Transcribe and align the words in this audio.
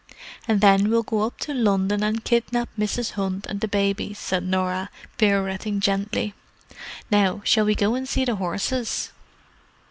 "And 0.47 0.61
then 0.61 0.89
we'll 0.89 1.03
go 1.03 1.21
up 1.21 1.37
to 1.41 1.53
London 1.53 2.01
and 2.01 2.23
kidnap 2.23 2.69
Mrs. 2.75 3.11
Hunt 3.11 3.45
and 3.45 3.59
the 3.61 3.67
babies," 3.67 4.17
said 4.17 4.43
Norah, 4.43 4.89
pirouetting 5.19 5.79
gently. 5.79 6.33
"Now, 7.11 7.41
shall 7.45 7.65
we 7.65 7.75
go 7.75 7.93
and 7.93 8.09
see 8.09 8.25
the 8.25 8.37
horses?" 8.37 9.11